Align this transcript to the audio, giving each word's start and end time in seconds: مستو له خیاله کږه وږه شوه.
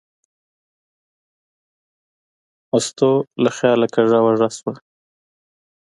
مستو 2.71 3.11
له 3.43 3.49
خیاله 3.57 3.87
کږه 3.95 4.17
وږه 4.25 4.49
شوه. 4.57 4.73